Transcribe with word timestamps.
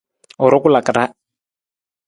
U 0.43 0.47
rukulaka 0.53 0.91
ra. 0.97 1.03